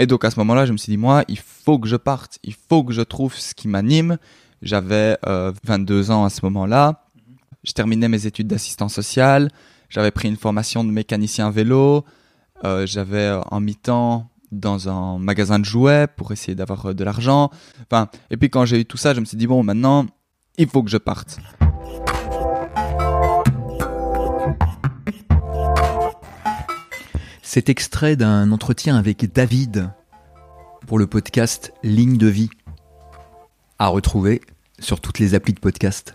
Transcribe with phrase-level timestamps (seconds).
[0.00, 2.38] Et donc à ce moment-là, je me suis dit, moi, il faut que je parte,
[2.42, 4.16] il faut que je trouve ce qui m'anime.
[4.62, 7.04] J'avais euh, 22 ans à ce moment-là.
[7.64, 9.50] Je terminais mes études d'assistant social.
[9.90, 12.06] J'avais pris une formation de mécanicien vélo.
[12.64, 17.04] Euh, j'avais euh, en mi-temps dans un magasin de jouets pour essayer d'avoir euh, de
[17.04, 17.50] l'argent.
[17.82, 20.06] Enfin, et puis quand j'ai eu tout ça, je me suis dit bon, maintenant,
[20.56, 21.38] il faut que je parte.
[27.52, 29.90] Cet extrait d'un entretien avec David
[30.86, 32.48] pour le podcast Ligne de vie
[33.80, 34.40] à retrouver
[34.78, 36.14] sur toutes les applis de podcast.